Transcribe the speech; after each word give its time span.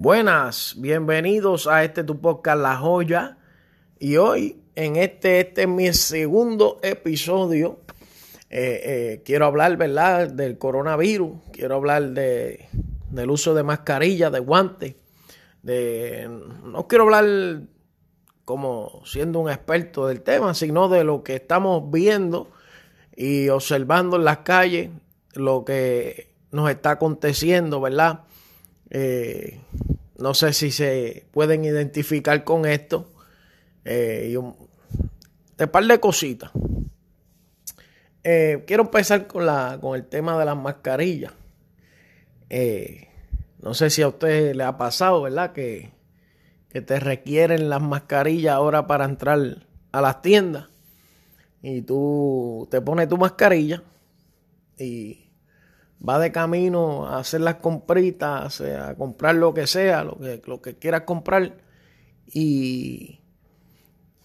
Buenas, 0.00 0.76
bienvenidos 0.78 1.66
a 1.66 1.82
este 1.82 2.04
tu 2.04 2.20
podcast 2.20 2.60
La 2.60 2.76
Joya. 2.76 3.36
Y 3.98 4.16
hoy, 4.16 4.62
en 4.76 4.94
este, 4.94 5.40
este 5.40 5.62
es 5.62 5.68
mi 5.68 5.92
segundo 5.92 6.78
episodio. 6.84 7.80
Eh, 8.48 8.80
eh, 8.84 9.22
quiero 9.24 9.46
hablar, 9.46 9.76
¿verdad?, 9.76 10.28
del 10.28 10.56
coronavirus. 10.56 11.38
Quiero 11.50 11.74
hablar 11.74 12.10
de, 12.10 12.68
del 13.10 13.28
uso 13.28 13.54
de 13.54 13.64
mascarilla, 13.64 14.30
de 14.30 14.38
guantes. 14.38 14.94
De, 15.62 16.30
no 16.62 16.86
quiero 16.86 17.02
hablar 17.02 17.62
como 18.44 19.02
siendo 19.04 19.40
un 19.40 19.50
experto 19.50 20.06
del 20.06 20.20
tema, 20.20 20.54
sino 20.54 20.88
de 20.88 21.02
lo 21.02 21.24
que 21.24 21.34
estamos 21.34 21.90
viendo 21.90 22.52
y 23.16 23.48
observando 23.48 24.16
en 24.16 24.24
las 24.24 24.38
calles, 24.38 24.90
lo 25.34 25.64
que 25.64 26.36
nos 26.52 26.70
está 26.70 26.92
aconteciendo, 26.92 27.80
¿verdad? 27.80 28.20
Eh, 28.90 29.60
no 30.16 30.34
sé 30.34 30.52
si 30.52 30.70
se 30.70 31.26
pueden 31.32 31.64
identificar 31.64 32.44
con 32.44 32.66
esto. 32.66 33.12
Eh, 33.84 34.36
un, 34.36 34.56
par 35.70 35.84
de 35.84 36.00
cositas. 36.00 36.50
Eh, 38.24 38.64
quiero 38.66 38.84
empezar 38.84 39.26
con, 39.26 39.46
la, 39.46 39.78
con 39.80 39.96
el 39.96 40.06
tema 40.06 40.38
de 40.38 40.44
las 40.44 40.56
mascarillas. 40.56 41.32
no 43.62 43.74
sé 43.74 43.90
si 43.90 44.02
a 44.02 44.08
usted 44.08 44.54
le 44.54 44.64
ha 44.64 44.76
pasado, 44.76 45.22
¿verdad? 45.22 45.52
Que, 45.52 45.90
que 46.70 46.82
te 46.82 47.00
requieren 47.00 47.68
las 47.68 47.80
mascarillas 47.80 48.54
ahora 48.54 48.86
para 48.86 49.04
entrar 49.04 49.66
a 49.92 50.00
las 50.00 50.22
tiendas. 50.22 50.66
Y 51.62 51.82
tú 51.82 52.68
te 52.70 52.80
pones 52.80 53.08
tu 53.08 53.16
mascarilla 53.16 53.82
y 54.78 55.27
va 56.06 56.18
de 56.18 56.32
camino 56.32 57.06
a 57.06 57.18
hacer 57.18 57.40
las 57.40 57.56
compritas, 57.56 58.60
a 58.60 58.94
comprar 58.94 59.34
lo 59.34 59.54
que 59.54 59.66
sea, 59.66 60.04
lo 60.04 60.18
que, 60.18 60.42
lo 60.46 60.60
que 60.60 60.76
quieras 60.76 61.02
comprar. 61.02 61.58
Y 62.26 63.20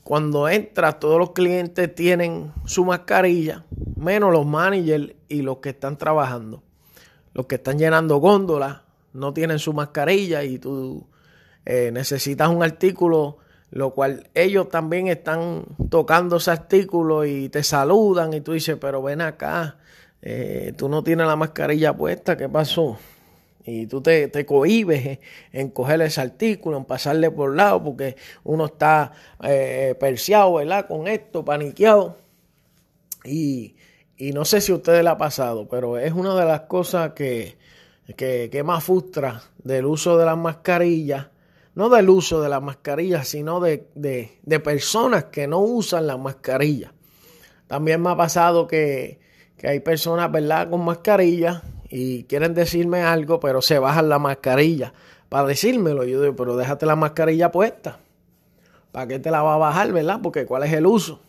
cuando 0.03 0.49
entras, 0.49 0.99
todos 0.99 1.17
los 1.17 1.31
clientes 1.31 1.93
tienen 1.95 2.51
su 2.65 2.85
mascarilla, 2.85 3.65
menos 3.95 4.31
los 4.31 4.45
managers 4.45 5.13
y 5.29 5.41
los 5.41 5.57
que 5.57 5.69
están 5.69 5.97
trabajando. 5.97 6.63
Los 7.33 7.47
que 7.47 7.55
están 7.55 7.79
llenando 7.79 8.17
góndolas 8.17 8.81
no 9.13 9.33
tienen 9.33 9.59
su 9.59 9.73
mascarilla 9.73 10.43
y 10.43 10.59
tú 10.59 11.07
eh, 11.65 11.91
necesitas 11.91 12.49
un 12.49 12.63
artículo, 12.63 13.37
lo 13.71 13.91
cual 13.91 14.29
ellos 14.33 14.69
también 14.69 15.07
están 15.07 15.63
tocando 15.89 16.35
ese 16.35 16.51
artículo 16.51 17.25
y 17.25 17.49
te 17.49 17.63
saludan 17.63 18.33
y 18.33 18.41
tú 18.41 18.51
dices, 18.51 18.77
pero 18.79 19.01
ven 19.01 19.21
acá, 19.21 19.77
eh, 20.25 20.71
tú 20.77 20.87
no 20.87 21.03
tienes 21.03 21.27
la 21.27 21.35
mascarilla 21.35 21.95
puesta, 21.97 22.37
¿qué 22.37 22.47
pasó? 22.47 22.97
Y 23.65 23.87
tú 23.87 24.01
te, 24.01 24.29
te 24.29 24.45
cohibes 24.45 25.19
en 25.51 25.69
coger 25.69 26.01
ese 26.01 26.21
artículo, 26.21 26.77
en 26.77 26.85
pasarle 26.85 27.29
por 27.29 27.53
lado, 27.53 27.83
porque 27.83 28.15
uno 28.45 28.67
está 28.67 29.11
eh, 29.43 29.95
perseado, 29.99 30.53
¿verdad? 30.53 30.87
Con 30.87 31.09
esto, 31.09 31.43
paniqueado. 31.43 32.17
Y, 33.25 33.75
y, 34.15 34.31
no 34.31 34.45
sé 34.45 34.61
si 34.61 34.71
a 34.71 34.75
ustedes 34.75 35.03
le 35.03 35.09
ha 35.09 35.17
pasado, 35.17 35.67
pero 35.67 35.97
es 35.97 36.13
una 36.13 36.35
de 36.35 36.45
las 36.45 36.61
cosas 36.61 37.11
que, 37.11 37.57
que, 38.15 38.47
que 38.49 38.63
más 38.63 38.81
frustra 38.81 39.43
del 39.57 39.85
uso 39.85 40.17
de 40.17 40.25
las 40.25 40.37
mascarillas. 40.37 41.27
No 41.75 41.89
del 41.89 42.09
uso 42.09 42.41
de 42.41 42.47
las 42.47 42.61
mascarillas, 42.61 43.27
sino 43.27 43.59
de, 43.59 43.89
de, 43.95 44.39
de 44.43 44.59
personas 44.61 45.25
que 45.25 45.47
no 45.47 45.59
usan 45.59 46.07
la 46.07 46.15
mascarilla. 46.15 46.93
También 47.67 48.01
me 48.01 48.11
ha 48.11 48.15
pasado 48.15 48.67
que 48.67 49.22
que 49.63 49.69
hay 49.69 49.79
personas, 49.79 50.29
¿verdad?, 50.29 50.69
con 50.69 50.83
mascarilla 50.83 51.61
y 51.87 52.25
quieren 52.25 52.53
decirme 52.53 53.01
algo, 53.01 53.39
pero 53.39 53.61
se 53.61 53.79
bajan 53.79 54.09
la 54.09 54.19
mascarilla 54.19 54.91
para 55.29 55.47
decírmelo. 55.47 56.03
Yo 56.03 56.21
digo, 56.21 56.35
pero 56.35 56.57
déjate 56.57 56.85
la 56.85 56.97
mascarilla 56.97 57.49
puesta. 57.49 57.97
¿Para 58.91 59.07
qué 59.07 59.19
te 59.19 59.31
la 59.31 59.41
va 59.41 59.53
a 59.53 59.57
bajar, 59.57 59.93
verdad? 59.93 60.19
Porque 60.21 60.45
¿cuál 60.45 60.63
es 60.63 60.73
el 60.73 60.85
uso? 60.85 61.21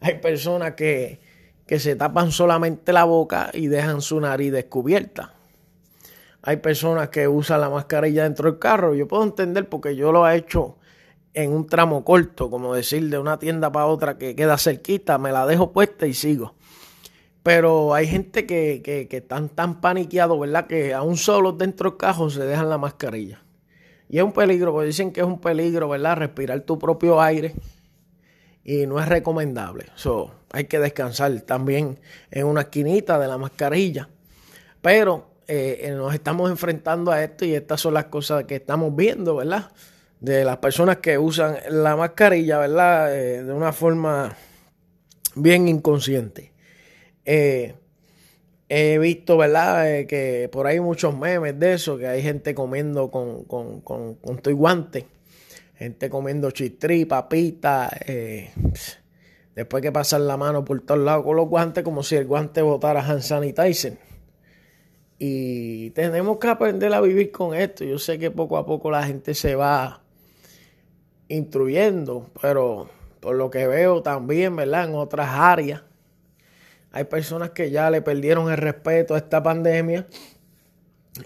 Hay 0.00 0.18
personas 0.18 0.72
que, 0.72 1.20
que 1.68 1.78
se 1.78 1.94
tapan 1.94 2.32
solamente 2.32 2.92
la 2.92 3.04
boca 3.04 3.50
y 3.54 3.68
dejan 3.68 4.00
su 4.00 4.20
nariz 4.20 4.50
descubierta. 4.50 5.32
Hay 6.42 6.56
personas 6.56 7.10
que 7.10 7.28
usan 7.28 7.60
la 7.60 7.70
mascarilla 7.70 8.24
dentro 8.24 8.50
del 8.50 8.58
carro. 8.58 8.96
Yo 8.96 9.06
puedo 9.06 9.22
entender 9.22 9.68
porque 9.68 9.94
yo 9.94 10.10
lo 10.10 10.28
he 10.28 10.34
hecho 10.34 10.78
en 11.34 11.52
un 11.52 11.68
tramo 11.68 12.04
corto, 12.04 12.50
como 12.50 12.74
decir, 12.74 13.08
de 13.08 13.18
una 13.18 13.38
tienda 13.38 13.70
para 13.70 13.86
otra 13.86 14.18
que 14.18 14.34
queda 14.34 14.58
cerquita, 14.58 15.16
me 15.16 15.30
la 15.30 15.46
dejo 15.46 15.70
puesta 15.70 16.08
y 16.08 16.14
sigo. 16.14 16.56
Pero 17.42 17.94
hay 17.94 18.06
gente 18.06 18.46
que, 18.46 18.82
que, 18.82 19.16
están 19.16 19.48
tan 19.48 19.80
paniqueados, 19.80 20.38
¿verdad? 20.38 20.66
Que 20.66 20.92
aún 20.92 21.16
solo 21.16 21.52
dentro 21.52 21.90
del 21.90 21.98
cajón 21.98 22.30
se 22.30 22.44
dejan 22.44 22.68
la 22.68 22.76
mascarilla. 22.76 23.42
Y 24.08 24.18
es 24.18 24.24
un 24.24 24.32
peligro, 24.32 24.72
porque 24.72 24.88
dicen 24.88 25.12
que 25.12 25.20
es 25.20 25.26
un 25.26 25.40
peligro, 25.40 25.88
¿verdad? 25.88 26.16
Respirar 26.16 26.60
tu 26.60 26.78
propio 26.78 27.20
aire. 27.20 27.54
Y 28.62 28.86
no 28.86 29.00
es 29.00 29.08
recomendable. 29.08 29.86
So, 29.94 30.32
hay 30.52 30.64
que 30.64 30.78
descansar 30.78 31.40
también 31.42 31.98
en 32.30 32.46
una 32.46 32.62
esquinita 32.62 33.18
de 33.18 33.28
la 33.28 33.38
mascarilla. 33.38 34.08
Pero 34.82 35.30
eh, 35.46 35.88
eh, 35.88 35.90
nos 35.90 36.14
estamos 36.14 36.50
enfrentando 36.50 37.10
a 37.10 37.24
esto 37.24 37.44
y 37.44 37.54
estas 37.54 37.80
son 37.80 37.94
las 37.94 38.04
cosas 38.04 38.44
que 38.44 38.56
estamos 38.56 38.94
viendo, 38.94 39.36
¿verdad? 39.36 39.72
De 40.20 40.44
las 40.44 40.58
personas 40.58 40.98
que 40.98 41.18
usan 41.18 41.56
la 41.70 41.96
mascarilla, 41.96 42.58
¿verdad? 42.58 43.16
Eh, 43.16 43.42
de 43.42 43.52
una 43.52 43.72
forma 43.72 44.36
bien 45.34 45.66
inconsciente. 45.66 46.49
Eh, 47.32 47.74
he 48.68 48.98
visto, 48.98 49.36
¿verdad? 49.36 49.88
Eh, 49.88 50.08
que 50.08 50.48
por 50.50 50.66
ahí 50.66 50.80
muchos 50.80 51.16
memes 51.16 51.56
de 51.60 51.74
eso, 51.74 51.96
que 51.96 52.08
hay 52.08 52.22
gente 52.22 52.56
comiendo 52.56 53.08
con, 53.08 53.44
con, 53.44 53.82
con, 53.82 54.16
con 54.16 54.38
tu 54.38 54.50
guante, 54.56 55.06
gente 55.76 56.10
comiendo 56.10 56.50
chistri, 56.50 57.04
papita, 57.04 57.88
eh, 58.04 58.50
después 59.54 59.80
que 59.80 59.92
pasan 59.92 60.26
la 60.26 60.36
mano 60.36 60.64
por 60.64 60.80
todos 60.80 60.98
lados 60.98 61.24
con 61.24 61.36
los 61.36 61.48
guantes, 61.48 61.84
como 61.84 62.02
si 62.02 62.16
el 62.16 62.26
guante 62.26 62.62
botara 62.62 63.00
hand 63.00 63.20
sanitizer. 63.20 63.96
Y 65.20 65.90
tenemos 65.90 66.38
que 66.38 66.48
aprender 66.48 66.92
a 66.92 67.00
vivir 67.00 67.30
con 67.30 67.54
esto. 67.54 67.84
Yo 67.84 68.00
sé 68.00 68.18
que 68.18 68.32
poco 68.32 68.56
a 68.56 68.66
poco 68.66 68.90
la 68.90 69.04
gente 69.04 69.34
se 69.34 69.54
va 69.54 70.02
instruyendo, 71.28 72.28
pero 72.42 72.90
por 73.20 73.36
lo 73.36 73.50
que 73.50 73.68
veo 73.68 74.02
también, 74.02 74.56
¿verdad? 74.56 74.88
En 74.88 74.96
otras 74.96 75.28
áreas 75.28 75.82
hay 76.92 77.04
personas 77.04 77.50
que 77.50 77.70
ya 77.70 77.90
le 77.90 78.02
perdieron 78.02 78.50
el 78.50 78.56
respeto 78.56 79.14
a 79.14 79.18
esta 79.18 79.42
pandemia 79.42 80.06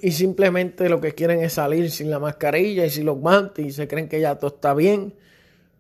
y 0.01 0.13
simplemente 0.13 0.89
lo 0.89 1.01
que 1.01 1.13
quieren 1.13 1.41
es 1.41 1.55
salir 1.55 1.91
sin 1.91 2.11
la 2.11 2.19
mascarilla 2.19 2.85
y 2.85 2.91
sin 2.91 3.07
los 3.07 3.19
guantes 3.19 3.67
y 3.67 3.71
se 3.71 3.89
creen 3.89 4.09
que 4.09 4.21
ya 4.21 4.37
todo 4.37 4.55
está 4.55 4.75
bien. 4.75 5.15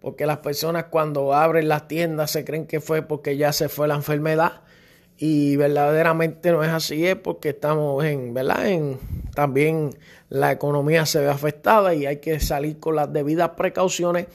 Porque 0.01 0.27
las 0.27 0.39
personas 0.39 0.87
cuando 0.91 1.33
abren 1.33 1.69
las 1.69 1.89
tiendas 1.89 2.31
se 2.31 2.45
creen 2.45 2.67
que 2.67 2.81
fue 2.81 3.03
porque 3.03 3.37
ya 3.37 3.53
se 3.53 3.71
fue 3.71 3.89
la 3.89 3.95
enfermedad 3.95 4.63
y 5.17 5.57
verdaderamente 5.57 6.51
no 6.51 6.63
es 6.63 6.71
así, 6.71 7.07
es 7.07 7.17
porque 7.17 7.51
estamos 7.51 8.05
en, 8.05 8.35
¿verdad? 8.35 8.69
En, 8.69 8.99
también 9.35 9.91
la 10.29 10.53
economía 10.53 11.07
se 11.07 11.21
ve 11.21 11.29
afectada 11.29 11.95
y 11.95 12.05
hay 12.05 12.19
que 12.19 12.41
salir 12.41 12.81
con 12.81 12.97
las 12.97 13.13
debidas 13.13 13.51
precauciones 13.51 14.27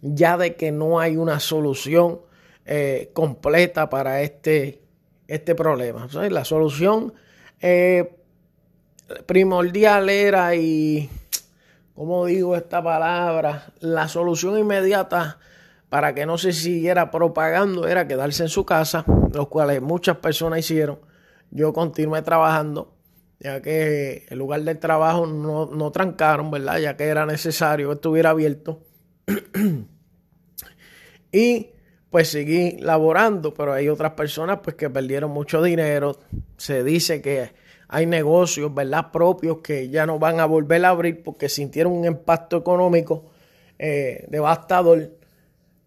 ya 0.00 0.38
de 0.38 0.54
que 0.54 0.70
no 0.70 1.00
hay 1.00 1.16
una 1.16 1.40
solución 1.40 2.20
eh, 2.64 3.10
completa 3.12 3.90
para 3.90 4.22
este 4.22 4.80
este 5.28 5.54
problema. 5.54 6.08
la 6.30 6.44
solución 6.44 7.12
eh, 7.60 8.16
primordial 9.26 10.08
era 10.08 10.54
y, 10.56 11.08
¿cómo 11.94 12.26
digo 12.26 12.56
esta 12.56 12.82
palabra? 12.82 13.72
La 13.80 14.08
solución 14.08 14.58
inmediata 14.58 15.38
para 15.90 16.14
que 16.14 16.26
no 16.26 16.38
se 16.38 16.52
siguiera 16.52 17.10
propagando 17.10 17.86
era 17.86 18.08
quedarse 18.08 18.42
en 18.42 18.48
su 18.48 18.64
casa, 18.64 19.04
los 19.32 19.48
cuales 19.48 19.80
muchas 19.80 20.16
personas 20.16 20.60
hicieron. 20.60 20.98
Yo 21.50 21.72
continué 21.72 22.22
trabajando, 22.22 22.94
ya 23.38 23.62
que 23.62 24.26
el 24.28 24.38
lugar 24.38 24.62
del 24.62 24.78
trabajo 24.78 25.26
no, 25.26 25.66
no 25.66 25.92
trancaron, 25.92 26.50
¿verdad? 26.50 26.78
Ya 26.78 26.96
que 26.96 27.04
era 27.04 27.26
necesario 27.26 27.88
que 27.88 27.94
estuviera 27.94 28.30
abierto. 28.30 28.82
y 31.32 31.70
pues 32.10 32.30
seguí 32.30 32.78
laborando, 32.78 33.52
pero 33.52 33.72
hay 33.72 33.88
otras 33.88 34.12
personas 34.12 34.60
pues 34.62 34.76
que 34.76 34.88
perdieron 34.88 35.30
mucho 35.30 35.62
dinero. 35.62 36.18
Se 36.56 36.82
dice 36.82 37.20
que 37.20 37.52
hay 37.88 38.06
negocios, 38.06 38.74
¿verdad?, 38.74 39.10
propios 39.12 39.58
que 39.58 39.88
ya 39.88 40.06
no 40.06 40.18
van 40.18 40.40
a 40.40 40.46
volver 40.46 40.84
a 40.84 40.90
abrir 40.90 41.22
porque 41.22 41.48
sintieron 41.48 41.92
un 41.92 42.06
impacto 42.06 42.56
económico 42.56 43.24
eh, 43.78 44.26
devastador. 44.28 45.10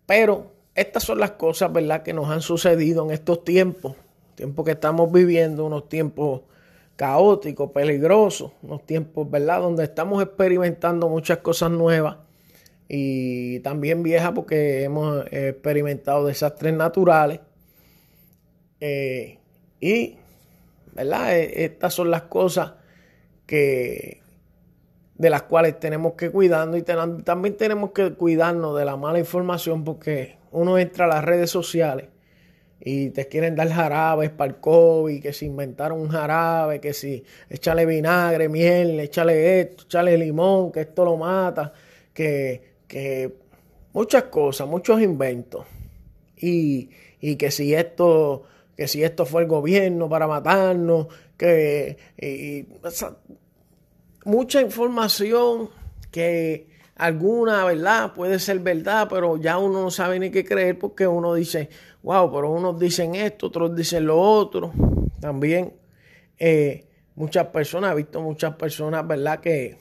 Pero 0.06 0.52
estas 0.76 1.04
son 1.04 1.20
las 1.20 1.32
cosas, 1.32 1.72
¿verdad?, 1.74 2.04
que 2.04 2.14
nos 2.14 2.30
han 2.30 2.42
sucedido 2.42 3.04
en 3.06 3.12
estos 3.12 3.44
tiempos, 3.44 3.96
tiempos 4.36 4.66
que 4.66 4.72
estamos 4.72 5.12
viviendo, 5.12 5.66
unos 5.66 5.90
tiempos 5.90 6.42
caóticos, 6.96 7.72
peligrosos, 7.72 8.52
unos 8.62 8.86
tiempos, 8.86 9.30
¿verdad?, 9.30 9.62
donde 9.62 9.86
estamos 9.86 10.22
experimentando 10.22 11.10
muchas 11.10 11.40
cosas 11.40 11.72
nuevas 11.72 12.18
y 12.94 13.62
también 13.62 14.04
vieja 14.04 14.34
porque 14.34 14.84
hemos 14.84 15.26
experimentado 15.32 16.26
desastres 16.26 16.74
naturales. 16.74 17.40
Eh, 18.82 19.40
y, 19.80 20.18
¿verdad? 20.94 21.38
E, 21.38 21.64
estas 21.64 21.94
son 21.94 22.12
las 22.12 22.24
cosas 22.24 22.74
que 23.46 24.22
de 25.16 25.30
las 25.30 25.44
cuales 25.44 25.80
tenemos 25.80 26.16
que 26.16 26.32
cuidarnos 26.32 26.80
y 26.80 26.82
también 26.82 27.56
tenemos 27.56 27.92
que 27.92 28.12
cuidarnos 28.12 28.78
de 28.78 28.84
la 28.84 28.98
mala 28.98 29.20
información 29.20 29.86
porque 29.86 30.36
uno 30.52 30.78
entra 30.78 31.06
a 31.06 31.08
las 31.08 31.24
redes 31.24 31.50
sociales 31.50 32.10
y 32.82 33.12
te 33.12 33.30
quieren 33.30 33.56
dar 33.56 33.70
jarabes 33.70 34.32
para 34.32 34.52
el 34.52 34.58
COVID, 34.60 35.22
que 35.22 35.32
si 35.32 35.46
inventaron 35.46 36.02
un 36.02 36.10
jarabe, 36.10 36.82
que 36.82 36.94
si 36.94 37.24
échale 37.50 37.86
vinagre, 37.86 38.50
miel, 38.50 39.00
échale 39.00 39.62
esto, 39.62 39.84
échale 39.86 40.18
limón, 40.18 40.74
que 40.74 40.82
esto 40.82 41.06
lo 41.06 41.16
mata, 41.16 41.72
que, 42.14 42.71
que 42.92 43.34
muchas 43.94 44.24
cosas, 44.24 44.68
muchos 44.68 45.02
inventos. 45.02 45.66
Y, 46.36 46.90
y 47.22 47.38
que 47.38 47.50
si 47.50 47.74
esto, 47.74 48.44
que 48.76 48.90
si 48.90 49.02
esto 49.02 49.26
fue 49.26 49.44
el 49.44 49.48
gobierno 49.48 50.10
para 50.10 50.28
matarnos, 50.28 51.08
que 51.38 51.98
y, 52.18 52.68
mucha 54.26 54.60
información 54.60 55.70
que 56.12 56.68
alguna, 56.98 57.64
¿verdad? 57.64 58.14
Puede 58.14 58.40
ser 58.40 58.60
verdad, 58.60 59.08
pero 59.10 59.38
ya 59.38 59.58
uno 59.58 59.84
no 59.84 59.90
sabe 59.90 60.20
ni 60.20 60.30
qué 60.30 60.44
creer 60.44 60.78
porque 60.78 61.08
uno 61.08 61.34
dice, 61.34 61.70
wow, 62.04 62.30
pero 62.30 62.52
unos 62.52 62.78
dicen 62.78 63.16
esto, 63.16 63.48
otros 63.48 63.74
dicen 63.74 64.06
lo 64.06 64.20
otro. 64.20 64.74
También 65.22 65.74
eh, 66.38 66.88
muchas 67.16 67.48
personas, 67.48 67.94
he 67.94 67.96
visto 67.96 68.20
muchas 68.20 68.56
personas, 68.56 69.08
¿verdad? 69.08 69.40
Que, 69.40 69.80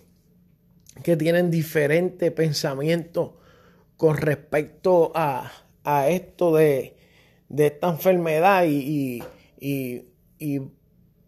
que 1.02 1.16
tienen 1.16 1.50
diferentes 1.50 2.30
pensamientos 2.32 3.32
con 3.96 4.16
respecto 4.16 5.12
a, 5.14 5.52
a 5.84 6.08
esto 6.08 6.54
de, 6.54 6.96
de, 7.48 7.66
esta 7.66 7.88
enfermedad 7.88 8.64
y, 8.64 9.22
y, 9.60 10.04
y, 10.38 10.60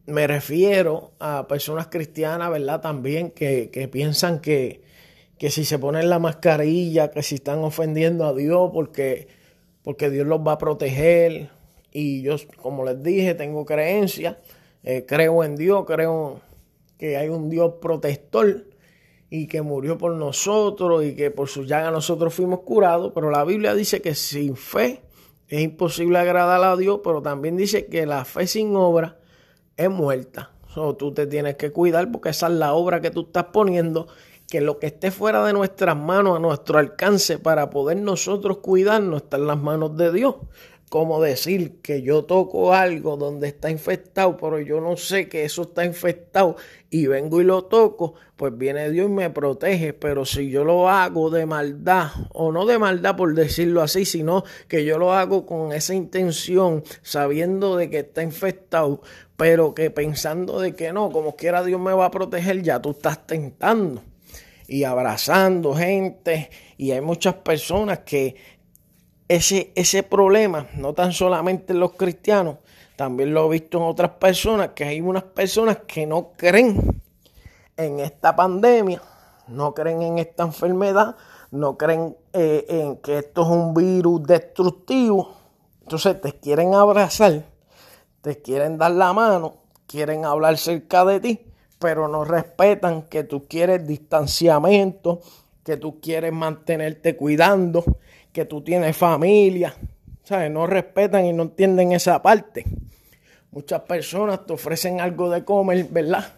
me 0.04 0.26
refiero 0.26 1.12
a 1.20 1.46
personas 1.46 1.86
cristianas, 1.86 2.50
¿verdad? 2.50 2.80
También 2.80 3.30
que, 3.30 3.70
que 3.70 3.86
piensan 3.86 4.40
que, 4.40 4.82
que 5.38 5.48
si 5.48 5.64
se 5.64 5.78
ponen 5.78 6.10
la 6.10 6.18
mascarilla, 6.18 7.12
que 7.12 7.22
si 7.22 7.36
están 7.36 7.60
ofendiendo 7.60 8.26
a 8.26 8.34
Dios 8.34 8.70
porque 8.74 9.28
porque 9.82 10.10
Dios 10.10 10.26
los 10.26 10.40
va 10.40 10.52
a 10.52 10.58
proteger. 10.58 11.50
Y 11.92 12.22
yo, 12.22 12.36
como 12.60 12.84
les 12.84 13.02
dije, 13.02 13.34
tengo 13.34 13.66
creencia, 13.66 14.38
eh, 14.82 15.04
creo 15.06 15.44
en 15.44 15.56
Dios, 15.56 15.84
creo 15.86 16.40
que 16.96 17.16
hay 17.16 17.28
un 17.28 17.50
Dios 17.50 17.74
protector 17.82 18.66
y 19.34 19.46
que 19.46 19.62
murió 19.62 19.96
por 19.96 20.12
nosotros 20.12 21.06
y 21.06 21.16
que 21.16 21.30
por 21.30 21.48
su 21.48 21.64
llaga 21.64 21.90
nosotros 21.90 22.34
fuimos 22.34 22.60
curados, 22.60 23.12
pero 23.14 23.30
la 23.30 23.44
Biblia 23.44 23.74
dice 23.74 24.02
que 24.02 24.14
sin 24.14 24.56
fe 24.56 25.00
es 25.48 25.62
imposible 25.62 26.18
agradar 26.18 26.62
a 26.62 26.76
Dios, 26.76 27.00
pero 27.02 27.22
también 27.22 27.56
dice 27.56 27.86
que 27.86 28.04
la 28.04 28.26
fe 28.26 28.46
sin 28.46 28.76
obra 28.76 29.16
es 29.74 29.88
muerta. 29.88 30.52
So, 30.74 30.96
tú 30.96 31.14
te 31.14 31.26
tienes 31.26 31.56
que 31.56 31.72
cuidar 31.72 32.12
porque 32.12 32.28
esa 32.28 32.48
es 32.48 32.52
la 32.52 32.74
obra 32.74 33.00
que 33.00 33.10
tú 33.10 33.22
estás 33.22 33.44
poniendo 33.44 34.06
que 34.50 34.60
lo 34.60 34.78
que 34.78 34.88
esté 34.88 35.10
fuera 35.10 35.42
de 35.46 35.54
nuestras 35.54 35.96
manos, 35.96 36.36
a 36.36 36.38
nuestro 36.38 36.78
alcance, 36.78 37.38
para 37.38 37.70
poder 37.70 37.96
nosotros 37.96 38.58
cuidarnos, 38.58 39.22
está 39.22 39.38
en 39.38 39.46
las 39.46 39.58
manos 39.58 39.96
de 39.96 40.12
Dios. 40.12 40.34
Como 40.92 41.22
decir 41.22 41.80
que 41.80 42.02
yo 42.02 42.26
toco 42.26 42.74
algo 42.74 43.16
donde 43.16 43.48
está 43.48 43.70
infectado, 43.70 44.36
pero 44.36 44.60
yo 44.60 44.78
no 44.78 44.98
sé 44.98 45.26
que 45.26 45.42
eso 45.46 45.62
está 45.62 45.86
infectado 45.86 46.56
y 46.90 47.06
vengo 47.06 47.40
y 47.40 47.44
lo 47.44 47.64
toco, 47.64 48.12
pues 48.36 48.58
viene 48.58 48.90
Dios 48.90 49.08
y 49.08 49.10
me 49.10 49.30
protege. 49.30 49.94
Pero 49.94 50.26
si 50.26 50.50
yo 50.50 50.64
lo 50.64 50.90
hago 50.90 51.30
de 51.30 51.46
maldad, 51.46 52.10
o 52.34 52.52
no 52.52 52.66
de 52.66 52.78
maldad 52.78 53.16
por 53.16 53.34
decirlo 53.34 53.80
así, 53.80 54.04
sino 54.04 54.44
que 54.68 54.84
yo 54.84 54.98
lo 54.98 55.14
hago 55.14 55.46
con 55.46 55.72
esa 55.72 55.94
intención, 55.94 56.84
sabiendo 57.00 57.78
de 57.78 57.88
que 57.88 58.00
está 58.00 58.22
infectado, 58.22 59.00
pero 59.38 59.72
que 59.72 59.90
pensando 59.90 60.60
de 60.60 60.76
que 60.76 60.92
no, 60.92 61.10
como 61.10 61.36
quiera 61.36 61.64
Dios 61.64 61.80
me 61.80 61.94
va 61.94 62.04
a 62.04 62.10
proteger, 62.10 62.60
ya 62.62 62.82
tú 62.82 62.90
estás 62.90 63.26
tentando 63.26 64.02
y 64.68 64.84
abrazando 64.84 65.74
gente. 65.74 66.50
Y 66.76 66.90
hay 66.90 67.00
muchas 67.00 67.36
personas 67.36 68.00
que 68.00 68.36
ese, 69.34 69.72
ese 69.74 70.02
problema, 70.02 70.66
no 70.74 70.92
tan 70.92 71.12
solamente 71.12 71.72
en 71.72 71.80
los 71.80 71.92
cristianos, 71.92 72.58
también 72.96 73.32
lo 73.32 73.46
he 73.46 73.60
visto 73.60 73.78
en 73.78 73.84
otras 73.84 74.10
personas, 74.12 74.70
que 74.74 74.84
hay 74.84 75.00
unas 75.00 75.22
personas 75.22 75.78
que 75.86 76.06
no 76.06 76.32
creen 76.36 77.00
en 77.78 78.00
esta 78.00 78.36
pandemia, 78.36 79.00
no 79.48 79.72
creen 79.72 80.02
en 80.02 80.18
esta 80.18 80.42
enfermedad, 80.42 81.16
no 81.50 81.78
creen 81.78 82.14
eh, 82.34 82.66
en 82.68 82.96
que 82.98 83.18
esto 83.18 83.42
es 83.42 83.48
un 83.48 83.72
virus 83.72 84.22
destructivo. 84.24 85.34
Entonces 85.80 86.20
te 86.20 86.34
quieren 86.34 86.74
abrazar, 86.74 87.44
te 88.20 88.42
quieren 88.42 88.76
dar 88.76 88.92
la 88.92 89.14
mano, 89.14 89.56
quieren 89.86 90.26
hablar 90.26 90.58
cerca 90.58 91.06
de 91.06 91.20
ti, 91.20 91.40
pero 91.78 92.06
no 92.06 92.24
respetan 92.24 93.02
que 93.02 93.24
tú 93.24 93.46
quieres 93.48 93.86
distanciamiento, 93.86 95.20
que 95.64 95.78
tú 95.78 96.00
quieres 96.00 96.32
mantenerte 96.32 97.16
cuidando, 97.16 97.82
que 98.32 98.44
tú 98.44 98.62
tienes 98.62 98.96
familia. 98.96 99.74
¿Sabes? 100.24 100.50
No 100.50 100.66
respetan 100.66 101.26
y 101.26 101.32
no 101.32 101.44
entienden 101.44 101.92
esa 101.92 102.22
parte. 102.22 102.64
Muchas 103.50 103.80
personas 103.82 104.46
te 104.46 104.52
ofrecen 104.52 105.00
algo 105.00 105.28
de 105.30 105.44
comer, 105.44 105.86
¿verdad? 105.90 106.32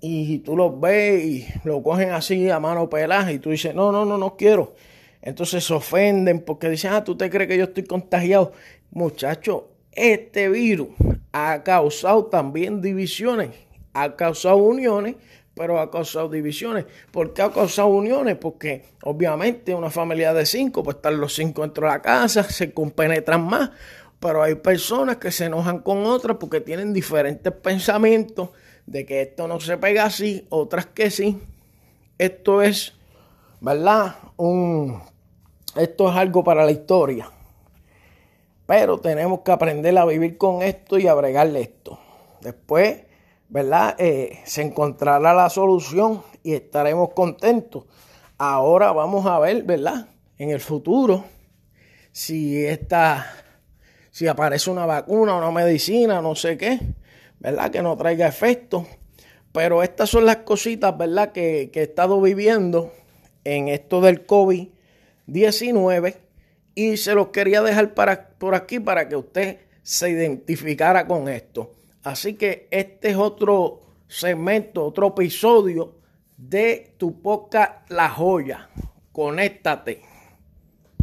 Y 0.00 0.38
tú 0.40 0.56
los 0.56 0.78
ves 0.78 1.24
y 1.24 1.46
lo 1.64 1.82
cogen 1.82 2.10
así 2.10 2.50
a 2.50 2.60
mano 2.60 2.90
pelada 2.90 3.32
y 3.32 3.38
tú 3.38 3.50
dices, 3.50 3.74
no, 3.74 3.90
no, 3.90 4.04
no, 4.04 4.18
no 4.18 4.36
quiero. 4.36 4.74
Entonces 5.22 5.64
se 5.64 5.72
ofenden 5.72 6.40
porque 6.40 6.68
dicen, 6.68 6.92
ah, 6.92 7.02
tú 7.02 7.16
te 7.16 7.30
crees 7.30 7.48
que 7.48 7.56
yo 7.56 7.64
estoy 7.64 7.84
contagiado. 7.84 8.52
Muchacho, 8.90 9.70
este 9.92 10.48
virus 10.50 10.88
ha 11.32 11.62
causado 11.62 12.26
también 12.26 12.82
divisiones 12.82 13.50
ha 13.94 14.16
causado 14.16 14.56
uniones, 14.56 15.14
pero 15.54 15.80
ha 15.80 15.90
causado 15.90 16.28
divisiones. 16.28 16.84
¿Por 17.10 17.32
qué 17.32 17.42
ha 17.42 17.50
causado 17.50 17.88
uniones? 17.88 18.36
Porque 18.36 18.84
obviamente 19.02 19.74
una 19.74 19.90
familia 19.90 20.34
de 20.34 20.46
cinco, 20.46 20.82
pues 20.82 20.96
están 20.96 21.20
los 21.20 21.34
cinco 21.34 21.62
dentro 21.62 21.86
de 21.86 21.92
la 21.92 22.02
casa, 22.02 22.42
se 22.42 22.72
compenetran 22.72 23.46
más, 23.46 23.70
pero 24.18 24.42
hay 24.42 24.56
personas 24.56 25.18
que 25.18 25.30
se 25.30 25.46
enojan 25.46 25.78
con 25.78 26.04
otras 26.06 26.38
porque 26.38 26.60
tienen 26.60 26.92
diferentes 26.92 27.52
pensamientos 27.52 28.50
de 28.86 29.06
que 29.06 29.22
esto 29.22 29.46
no 29.48 29.60
se 29.60 29.78
pega 29.78 30.04
así, 30.04 30.46
otras 30.50 30.86
que 30.86 31.10
sí. 31.10 31.40
Esto 32.18 32.62
es, 32.62 32.94
¿verdad? 33.60 34.16
Un, 34.36 35.02
esto 35.76 36.10
es 36.10 36.16
algo 36.16 36.42
para 36.42 36.64
la 36.64 36.72
historia. 36.72 37.30
Pero 38.66 38.98
tenemos 38.98 39.40
que 39.40 39.52
aprender 39.52 39.96
a 39.98 40.04
vivir 40.04 40.36
con 40.38 40.62
esto 40.62 40.98
y 40.98 41.06
a 41.06 41.14
bregarle 41.14 41.60
esto. 41.60 41.98
Después 42.40 43.02
¿verdad? 43.48 43.96
Eh, 43.98 44.40
se 44.44 44.62
encontrará 44.62 45.34
la 45.34 45.50
solución 45.50 46.22
y 46.42 46.54
estaremos 46.54 47.10
contentos. 47.10 47.84
Ahora 48.38 48.92
vamos 48.92 49.26
a 49.26 49.38
ver, 49.38 49.62
¿verdad? 49.62 50.08
En 50.38 50.50
el 50.50 50.60
futuro, 50.60 51.24
si 52.12 52.64
esta, 52.64 53.26
si 54.10 54.26
aparece 54.26 54.70
una 54.70 54.86
vacuna, 54.86 55.36
una 55.36 55.50
medicina, 55.50 56.20
no 56.20 56.34
sé 56.34 56.58
qué, 56.58 56.80
¿verdad? 57.38 57.70
Que 57.70 57.82
no 57.82 57.96
traiga 57.96 58.26
efecto. 58.26 58.86
Pero 59.52 59.82
estas 59.82 60.10
son 60.10 60.26
las 60.26 60.38
cositas, 60.38 60.96
¿verdad? 60.98 61.32
Que, 61.32 61.70
que 61.72 61.80
he 61.80 61.84
estado 61.84 62.20
viviendo 62.20 62.92
en 63.44 63.68
esto 63.68 64.00
del 64.00 64.26
COVID-19 64.26 66.16
y 66.74 66.96
se 66.96 67.14
los 67.14 67.28
quería 67.28 67.62
dejar 67.62 67.94
para, 67.94 68.30
por 68.30 68.54
aquí 68.54 68.80
para 68.80 69.08
que 69.08 69.16
usted 69.16 69.58
se 69.82 70.10
identificara 70.10 71.06
con 71.06 71.28
esto. 71.28 71.70
Así 72.04 72.34
que 72.34 72.68
este 72.70 73.10
es 73.10 73.16
otro 73.16 73.80
segmento, 74.06 74.84
otro 74.84 75.08
episodio 75.08 75.96
de 76.36 76.94
tu 76.98 77.22
poca 77.22 77.84
La 77.88 78.10
Joya. 78.10 78.68
Conéctate. 79.10 80.13